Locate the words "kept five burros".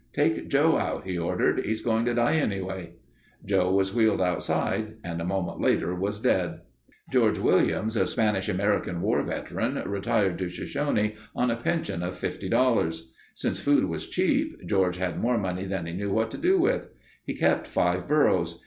17.35-18.59